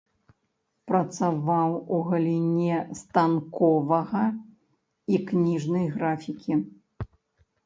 Працаваў 0.91 1.75
у 1.97 1.99
галіне 2.07 2.79
станковага 3.01 4.23
і 5.15 5.21
кніжнай 5.29 5.85
графікі. 5.99 6.53